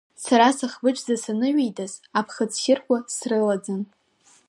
Са 0.23 0.35
сыхбыџӡа 0.57 1.15
саныҩеидас 1.23 1.93
аԥхыӡ 2.19 2.51
ссирқәа 2.55 2.97
срылаӡан… 3.15 3.81